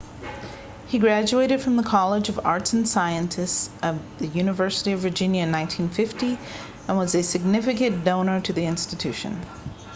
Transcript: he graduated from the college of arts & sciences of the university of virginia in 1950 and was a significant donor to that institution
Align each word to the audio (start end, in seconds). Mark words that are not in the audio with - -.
he 0.87 0.97
graduated 0.97 1.61
from 1.61 1.75
the 1.75 1.83
college 1.83 2.27
of 2.27 2.39
arts 2.43 2.73
& 2.79 2.85
sciences 2.89 3.69
of 3.83 3.99
the 4.17 4.25
university 4.29 4.93
of 4.93 4.99
virginia 4.99 5.43
in 5.43 5.51
1950 5.51 6.39
and 6.87 6.97
was 6.97 7.13
a 7.13 7.21
significant 7.21 8.03
donor 8.03 8.41
to 8.41 8.51
that 8.51 8.63
institution 8.63 9.39